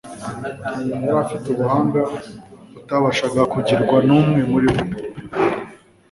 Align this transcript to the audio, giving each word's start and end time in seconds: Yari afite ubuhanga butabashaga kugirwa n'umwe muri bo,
Yari 1.05 1.17
afite 1.25 1.45
ubuhanga 1.49 2.01
butabashaga 2.73 3.41
kugirwa 3.53 3.97
n'umwe 4.07 4.41
muri 4.51 4.67
bo, 4.75 4.81